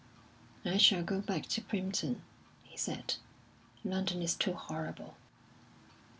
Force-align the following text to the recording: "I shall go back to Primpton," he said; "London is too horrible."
"I 0.65 0.77
shall 0.77 1.03
go 1.03 1.21
back 1.21 1.45
to 1.49 1.61
Primpton," 1.61 2.21
he 2.63 2.75
said; 2.75 3.17
"London 3.85 4.23
is 4.23 4.33
too 4.33 4.53
horrible." 4.53 5.15